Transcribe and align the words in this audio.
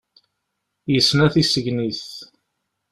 Yesna 0.93 1.25
tisegnit 1.33 2.01